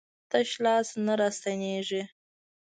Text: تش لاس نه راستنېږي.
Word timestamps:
تش 0.29 0.49
لاس 0.63 0.87
نه 1.05 1.13
راستنېږي. 1.19 2.01